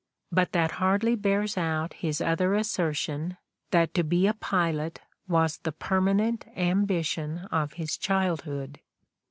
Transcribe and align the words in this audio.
But 0.31 0.51
that 0.53 0.71
hardly 0.81 1.13
bears 1.15 1.59
out 1.59 1.93
his 1.93 2.21
other 2.21 2.55
assertion 2.55 3.37
that 3.69 3.93
to 3.93 4.03
be 4.03 4.25
a 4.25 4.33
pilot 4.33 4.99
was 5.27 5.59
the 5.59 5.71
"permanent 5.71 6.43
ambi 6.57 7.05
tion" 7.05 7.37
of 7.51 7.73
his 7.73 7.97
childhood. 7.97 8.79